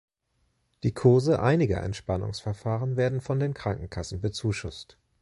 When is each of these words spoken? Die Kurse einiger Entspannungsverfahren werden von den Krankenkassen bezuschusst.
Die 0.81 0.95
Kurse 0.95 1.43
einiger 1.43 1.83
Entspannungsverfahren 1.83 2.97
werden 2.97 3.21
von 3.21 3.39
den 3.39 3.53
Krankenkassen 3.53 4.19
bezuschusst. 4.19 4.97